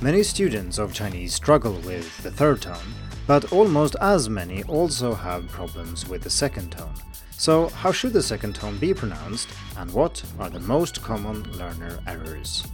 [0.00, 2.94] Many students of Chinese struggle with the third tone,
[3.26, 6.94] but almost as many also have problems with the second tone.
[7.32, 11.98] So, how should the second tone be pronounced, and what are the most common learner
[12.06, 12.64] errors?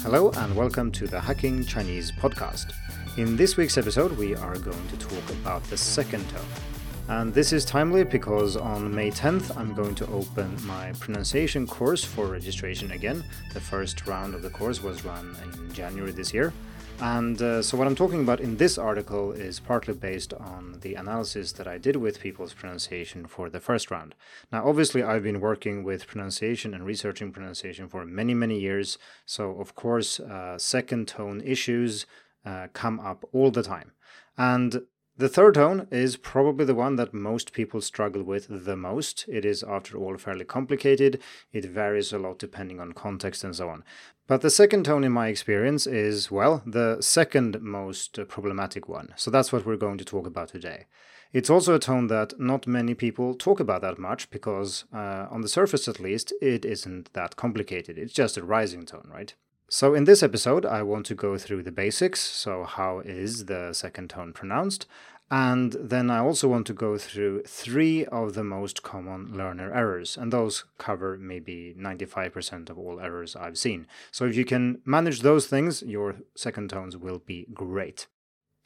[0.00, 2.72] Hello, and welcome to the Hacking Chinese podcast.
[3.18, 6.73] In this week's episode, we are going to talk about the second tone.
[7.06, 12.02] And this is timely because on May 10th, I'm going to open my pronunciation course
[12.02, 13.22] for registration again.
[13.52, 16.54] The first round of the course was run in January this year.
[17.00, 20.94] And uh, so, what I'm talking about in this article is partly based on the
[20.94, 24.14] analysis that I did with people's pronunciation for the first round.
[24.52, 28.96] Now, obviously, I've been working with pronunciation and researching pronunciation for many, many years.
[29.26, 32.06] So, of course, uh, second tone issues
[32.46, 33.92] uh, come up all the time.
[34.38, 34.82] And
[35.16, 39.24] the third tone is probably the one that most people struggle with the most.
[39.28, 41.22] It is, after all, fairly complicated.
[41.52, 43.84] It varies a lot depending on context and so on.
[44.26, 49.12] But the second tone, in my experience, is, well, the second most problematic one.
[49.16, 50.86] So that's what we're going to talk about today.
[51.32, 55.42] It's also a tone that not many people talk about that much because, uh, on
[55.42, 57.98] the surface at least, it isn't that complicated.
[57.98, 59.34] It's just a rising tone, right?
[59.68, 62.20] So, in this episode, I want to go through the basics.
[62.20, 64.86] So, how is the second tone pronounced?
[65.30, 70.18] And then I also want to go through three of the most common learner errors,
[70.18, 73.86] and those cover maybe 95% of all errors I've seen.
[74.12, 78.06] So, if you can manage those things, your second tones will be great.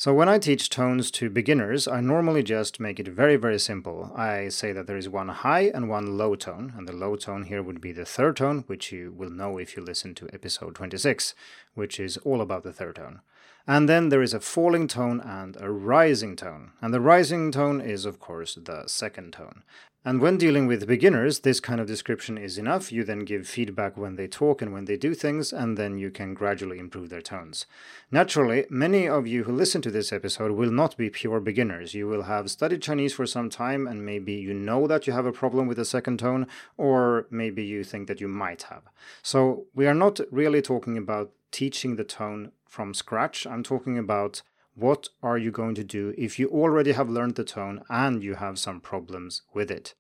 [0.01, 4.13] So when I teach tones to beginners, I normally just make it very, very simple.
[4.15, 7.43] I say that there is one high and one low tone, and the low tone
[7.43, 10.77] here would be the third tone, which you will know if you listen to episode
[10.77, 11.35] 26,
[11.75, 13.23] which is all about the third tone.
[13.67, 16.71] And then there is a falling tone and a rising tone.
[16.81, 19.65] And the rising tone is, of course, the second tone.
[20.05, 22.93] And when dealing with beginners, this kind of description is enough.
[22.93, 26.11] You then give feedback when they talk and when they do things, and then you
[26.11, 27.67] can gradually improve their tones.
[28.11, 31.95] Naturally, many of you who listen to this episode will not be pure beginners.
[31.95, 35.27] You will have studied Chinese for some time, and maybe you know that you have
[35.27, 36.47] a problem with the second tone,
[36.77, 38.85] or maybe you think that you might have.
[39.23, 43.47] So, we are not really talking about teaching the tone from scratch.
[43.47, 44.43] I'm talking about
[44.79, 48.35] what are you going to do if you already have learned the tone and you
[48.35, 49.95] have some problems with it?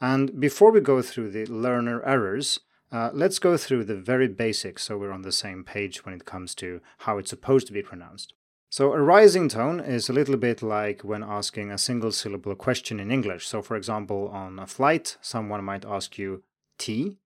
[0.00, 4.84] And before we go through the learner errors, uh, let's go through the very basics
[4.84, 7.82] so we're on the same page when it comes to how it's supposed to be
[7.82, 8.32] pronounced.
[8.70, 13.00] So, a rising tone is a little bit like when asking a single syllable question
[13.00, 13.46] in English.
[13.46, 16.42] So, for example, on a flight, someone might ask you
[16.76, 17.16] tea,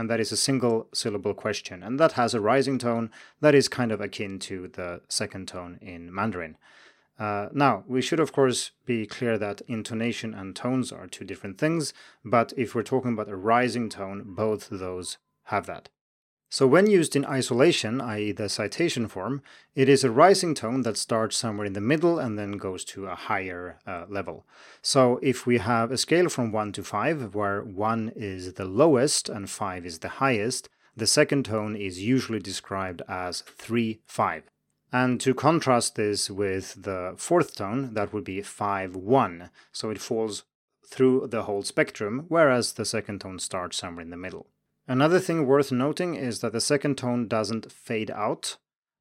[0.00, 1.82] and that is a single syllable question.
[1.82, 3.10] And that has a rising tone
[3.42, 6.56] that is kind of akin to the second tone in Mandarin.
[7.18, 11.58] Uh, now, we should of course be clear that intonation and tones are two different
[11.58, 11.92] things,
[12.24, 15.90] but if we're talking about a rising tone, both those have that.
[16.52, 19.40] So, when used in isolation, i.e., the citation form,
[19.76, 23.06] it is a rising tone that starts somewhere in the middle and then goes to
[23.06, 24.44] a higher uh, level.
[24.82, 29.28] So, if we have a scale from 1 to 5, where 1 is the lowest
[29.28, 34.42] and 5 is the highest, the second tone is usually described as 3 5.
[34.92, 39.50] And to contrast this with the fourth tone, that would be 5 1.
[39.70, 40.42] So, it falls
[40.84, 44.48] through the whole spectrum, whereas the second tone starts somewhere in the middle.
[44.90, 48.56] Another thing worth noting is that the second tone doesn't fade out.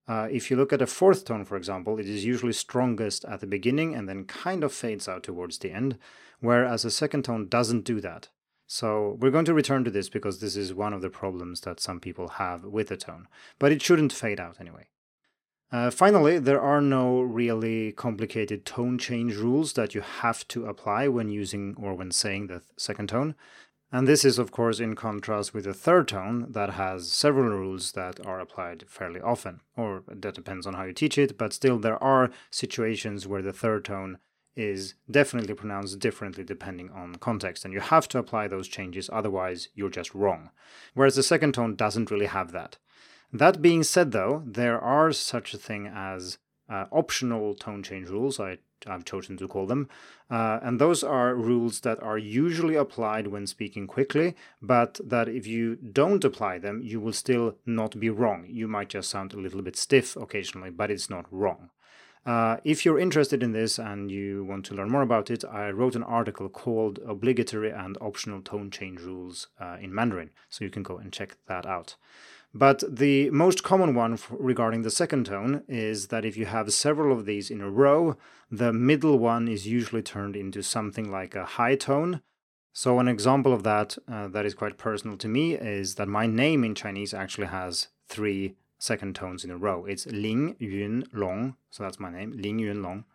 [0.07, 3.39] Uh, if you look at a fourth tone, for example, it is usually strongest at
[3.39, 5.97] the beginning and then kind of fades out towards the end,
[6.41, 8.29] whereas a second tone doesn't do that.
[8.67, 11.79] So we're going to return to this because this is one of the problems that
[11.79, 14.89] some people have with the tone, but it shouldn't fade out anyway.
[15.71, 21.07] Uh, finally, there are no really complicated tone change rules that you have to apply
[21.07, 23.33] when using or when saying the second tone.
[23.91, 27.93] And this is, of course, in contrast with the third tone that has several rules
[27.93, 31.79] that are applied fairly often, or that depends on how you teach it, but still
[31.79, 34.19] there are situations where the third tone
[34.55, 39.69] is definitely pronounced differently depending on context, and you have to apply those changes, otherwise,
[39.73, 40.51] you're just wrong.
[40.93, 42.77] Whereas the second tone doesn't really have that.
[43.33, 46.37] That being said, though, there are such a thing as
[46.69, 48.39] uh, optional tone change rules.
[48.39, 49.89] I I've chosen to call them.
[50.29, 55.47] Uh, and those are rules that are usually applied when speaking quickly, but that if
[55.47, 58.45] you don't apply them, you will still not be wrong.
[58.47, 61.71] You might just sound a little bit stiff occasionally, but it's not wrong.
[62.25, 65.69] Uh, if you're interested in this and you want to learn more about it, I
[65.71, 70.69] wrote an article called Obligatory and Optional Tone Change Rules uh, in Mandarin, so you
[70.69, 71.95] can go and check that out.
[72.53, 77.17] But the most common one regarding the second tone is that if you have several
[77.17, 78.17] of these in a row,
[78.51, 82.21] the middle one is usually turned into something like a high tone,
[82.71, 86.27] So, an example of that uh, that is quite personal to me is that my
[86.27, 89.85] name in Chinese actually has three second tones in a row.
[89.85, 93.05] It's Ling Yun Long, so that's my name, Ling Yun Long.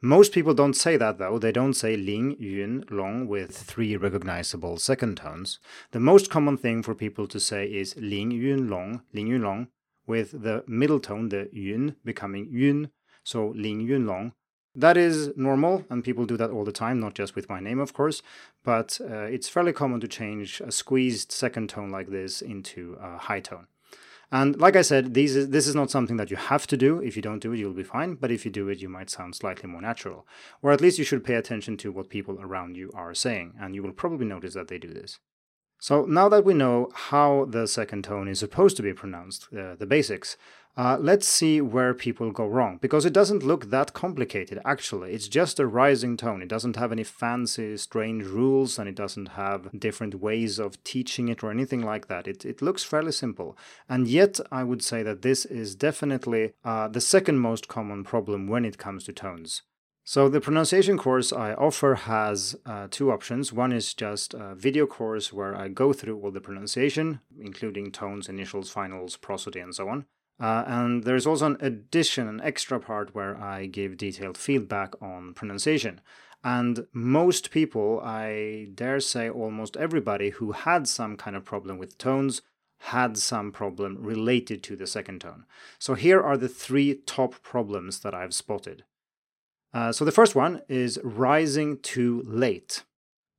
[0.00, 1.38] Most people don't say that though.
[1.38, 5.58] They don't say Ling Yun Long with three recognizable second tones.
[5.92, 9.68] The most common thing for people to say is Ling Yun Long, Ling Yun Long,
[10.06, 12.90] with the middle tone, the Yun, becoming Yun,
[13.22, 14.32] so Ling Yun Long.
[14.76, 17.78] That is normal, and people do that all the time, not just with my name,
[17.78, 18.22] of course,
[18.64, 23.16] but uh, it's fairly common to change a squeezed second tone like this into a
[23.16, 23.68] high tone.
[24.32, 27.00] And like I said, these is, this is not something that you have to do.
[27.00, 28.14] If you don't do it, you'll be fine.
[28.14, 30.26] But if you do it, you might sound slightly more natural.
[30.62, 33.74] Or at least you should pay attention to what people around you are saying, and
[33.74, 35.18] you will probably notice that they do this.
[35.80, 39.74] So now that we know how the second tone is supposed to be pronounced, uh,
[39.74, 40.36] the basics,
[40.76, 45.12] uh, let's see where people go wrong, because it doesn't look that complicated actually.
[45.12, 46.42] It's just a rising tone.
[46.42, 51.28] It doesn't have any fancy, strange rules, and it doesn't have different ways of teaching
[51.28, 52.26] it or anything like that.
[52.26, 53.56] It, it looks fairly simple.
[53.88, 58.48] And yet, I would say that this is definitely uh, the second most common problem
[58.48, 59.62] when it comes to tones.
[60.06, 63.54] So the pronunciation course I offer has uh, two options.
[63.54, 68.28] One is just a video course where I go through all the pronunciation, including tones,
[68.28, 70.04] initials, finals, prosody, and so on.
[70.40, 75.34] Uh, and there's also an addition, an extra part where I give detailed feedback on
[75.34, 76.00] pronunciation.
[76.42, 81.96] And most people, I dare say almost everybody who had some kind of problem with
[81.96, 82.42] tones,
[82.78, 85.46] had some problem related to the second tone.
[85.78, 88.84] So here are the three top problems that I've spotted.
[89.72, 92.84] Uh, so the first one is rising too late.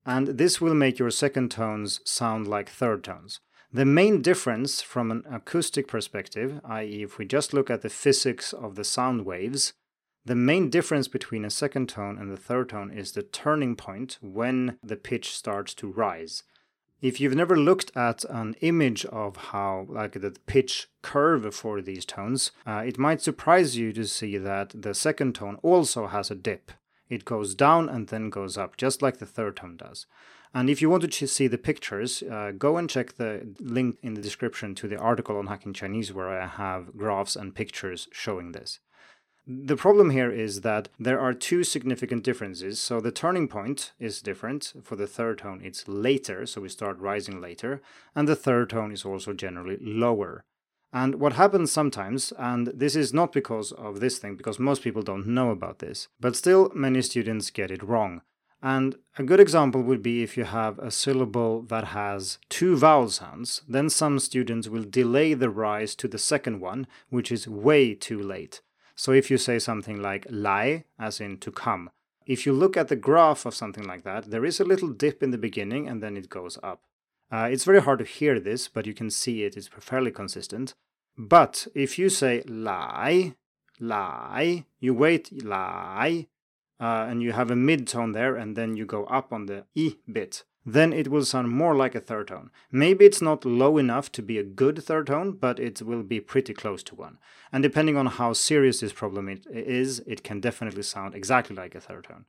[0.03, 3.39] And this will make your second tones sound like third tones.
[3.74, 8.54] The main difference from an acoustic perspective, i.e., if we just look at the physics
[8.54, 9.74] of the sound waves,
[10.26, 14.18] the main difference between a second tone and the third tone is the turning point
[14.22, 16.44] when the pitch starts to rise.
[17.02, 22.06] If you've never looked at an image of how, like the pitch curve for these
[22.06, 26.36] tones, uh, it might surprise you to see that the second tone also has a
[26.36, 26.72] dip.
[27.10, 30.06] It goes down and then goes up, just like the third tone does.
[30.54, 34.13] And if you want to see the pictures, uh, go and check the link in
[34.13, 38.54] the description to the article on Hacking Chinese where I have graphs and pictures showing
[38.54, 38.80] this.
[39.46, 42.80] The problem here is that there are two significant differences.
[42.80, 44.74] So the turning point is different.
[44.81, 47.81] For the third tone, it's later, so we start rising later.
[48.16, 50.46] And the third tone is also generally lower.
[50.94, 55.02] And what happens sometimes, and this is not because of this thing, because most people
[55.02, 58.22] don't know about this, but still many students get it wrong.
[58.62, 63.10] And a good example would be if you have a syllable that has two vowel
[63.10, 67.94] sounds, then some students will delay the rise to the second one, which is way
[67.94, 68.62] too late.
[68.96, 71.90] So if you say something like lai, as in to come,
[72.26, 75.22] if you look at the graph of something like that, there is a little dip
[75.22, 76.81] in the beginning and then it goes up.
[77.31, 80.74] Uh, it's very hard to hear this, but you can see it is fairly consistent.
[81.18, 83.36] But if you say lie,
[83.80, 86.27] lie, you wait lie,
[86.80, 89.66] uh, and you have a mid tone there, and then you go up on the
[89.75, 92.50] E bit, then it will sound more like a third tone.
[92.72, 96.20] Maybe it's not low enough to be a good third tone, but it will be
[96.20, 97.20] pretty close to one.
[97.52, 101.76] And depending on how serious this problem it is, it can definitely sound exactly like
[101.76, 102.26] a third tone.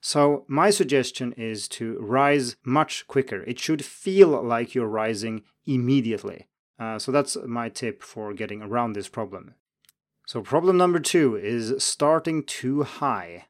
[0.00, 3.42] So, my suggestion is to rise much quicker.
[3.44, 6.48] It should feel like you're rising immediately.
[6.78, 9.54] Uh, so, that's my tip for getting around this problem.
[10.26, 13.46] So, problem number two is starting too high.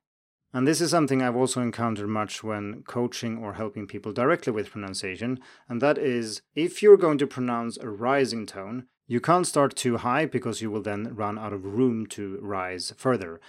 [0.54, 4.70] And this is something I've also encountered much when coaching or helping people directly with
[4.70, 9.74] pronunciation, and that is if you're going to pronounce a rising tone, you can't start
[9.74, 13.40] too high because you will then run out of room to rise further.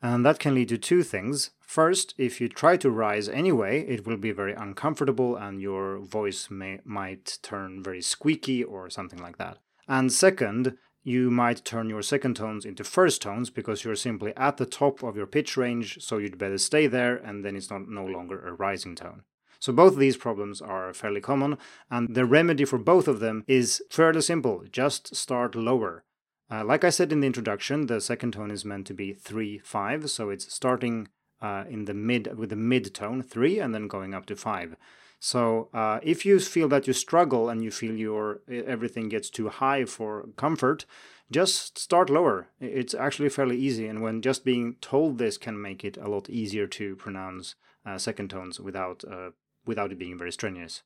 [0.00, 1.50] And that can lead to two things.
[1.60, 6.48] First, if you try to rise anyway, it will be very uncomfortable and your voice
[6.50, 9.58] may, might turn very squeaky or something like that.
[9.86, 14.56] And second, you might turn your second tones into first tones because you're simply at
[14.56, 17.88] the top of your pitch range, so you'd better stay there and then it's not
[17.88, 19.22] no longer a rising tone.
[19.58, 21.56] So both these problems are fairly common,
[21.88, 24.64] and the remedy for both of them is fairly simple.
[24.70, 26.02] Just start lower.
[26.50, 29.58] Uh, like I said in the introduction, the second tone is meant to be 3
[29.58, 31.08] 5, so it's starting
[31.40, 34.76] uh, in the mid with the mid tone 3 and then going up to 5.
[35.24, 39.50] So uh, if you feel that you struggle and you feel your everything gets too
[39.50, 40.84] high for comfort,
[41.30, 42.48] just start lower.
[42.58, 46.28] It's actually fairly easy, and when just being told this can make it a lot
[46.28, 47.54] easier to pronounce
[47.86, 49.30] uh, second tones without uh,
[49.64, 50.82] without it being very strenuous.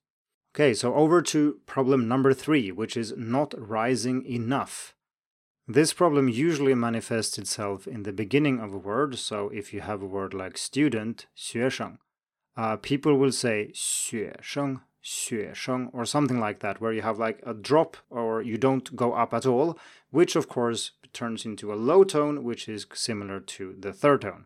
[0.54, 4.94] Okay, so over to problem number three, which is not rising enough.
[5.66, 10.02] This problem usually manifests itself in the beginning of a word, so if you have
[10.02, 11.98] a word like student, 学生,
[12.57, 17.97] uh, people will say 学生,学生, or something like that, where you have like a drop
[18.09, 19.77] or you don't go up at all,
[20.11, 24.45] which of course turns into a low tone, which is similar to the third tone.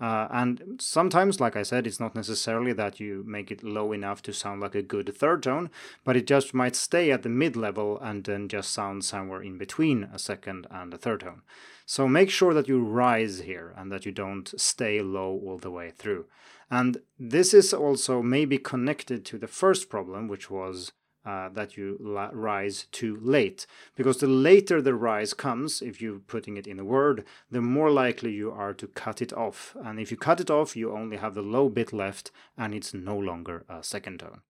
[0.00, 4.22] Uh, and sometimes, like I said, it's not necessarily that you make it low enough
[4.22, 5.70] to sound like a good third tone,
[6.04, 9.58] but it just might stay at the mid level and then just sound somewhere in
[9.58, 11.42] between a second and a third tone.
[11.84, 15.70] So make sure that you rise here and that you don't stay low all the
[15.70, 16.26] way through.
[16.70, 20.92] And this is also maybe connected to the first problem, which was
[21.28, 21.98] uh, that you
[22.32, 23.66] rise too late.
[23.94, 27.90] Because the later the rise comes, if you're putting it in a word, the more
[27.90, 29.76] likely you are to cut it off.
[29.84, 32.94] And if you cut it off, you only have the low bit left and it's
[32.94, 34.40] no longer a second tone.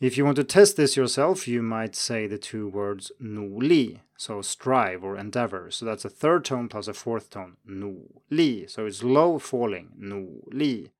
[0.00, 4.02] If you want to test this yourself, you might say the two words nu li,
[4.16, 5.70] so strive or endeavor.
[5.70, 8.66] So that's a third tone plus a fourth tone, nu li.
[8.68, 10.92] So it's low falling, nu li.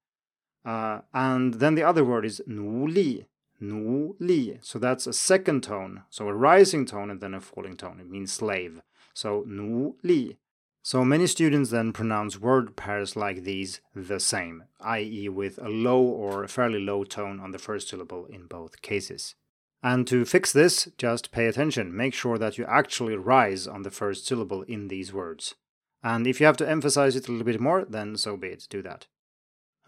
[0.64, 3.26] Uh, and then the other word is nu li,
[3.62, 4.58] nu li.
[4.60, 8.00] So that's a second tone, so a rising tone and then a falling tone.
[8.00, 8.82] It means slave.
[9.14, 10.36] So nu li.
[10.84, 16.02] So many students then pronounce word pairs like these the same, i.e., with a low
[16.02, 19.36] or a fairly low tone on the first syllable in both cases.
[19.80, 21.96] And to fix this, just pay attention.
[21.96, 25.54] Make sure that you actually rise on the first syllable in these words.
[26.02, 28.66] And if you have to emphasize it a little bit more, then so be it,
[28.68, 29.06] do that.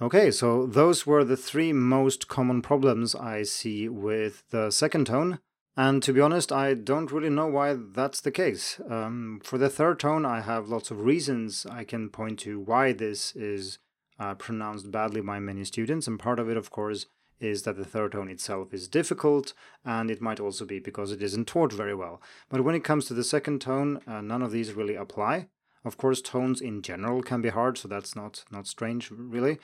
[0.05, 5.39] Okay, so those were the three most common problems I see with the second tone.
[5.79, 8.79] And to be honest, I don't really know why that's the case.
[8.91, 12.93] Um, for the third tone, I have lots of reasons I can point to why
[12.93, 13.79] this is
[14.19, 16.07] uh, pronounced badly by many students.
[16.07, 17.07] And part of it, of course,
[17.41, 19.55] is that the third tone itself is difficult,
[19.87, 22.21] and it might also be because it isn't taught very well.
[22.51, 25.47] But when it comes to the second tone, uh, none of these really apply.
[25.83, 29.59] Of course, tones in general can be hard, so that's not not strange, really.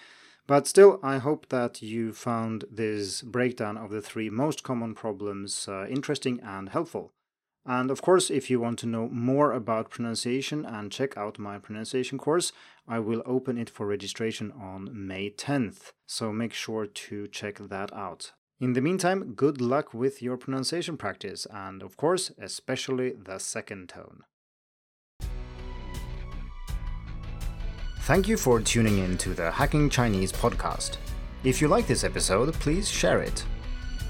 [0.50, 5.68] But still, I hope that you found this breakdown of the three most common problems
[5.68, 7.12] uh, interesting and helpful.
[7.64, 11.58] And of course, if you want to know more about pronunciation and check out my
[11.60, 12.50] pronunciation course,
[12.88, 15.92] I will open it for registration on May 10th.
[16.08, 18.32] So make sure to check that out.
[18.58, 23.90] In the meantime, good luck with your pronunciation practice, and of course, especially the second
[23.90, 24.24] tone.
[28.04, 30.96] Thank you for tuning in to the Hacking Chinese podcast.
[31.44, 33.44] If you like this episode, please share it.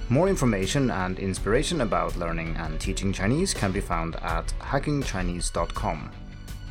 [0.08, 6.10] More information and inspiration about learning and teaching Chinese can be found at hackingchinese.com.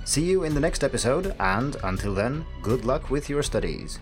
[0.05, 3.99] See you in the next episode, and until then, good luck with your studies.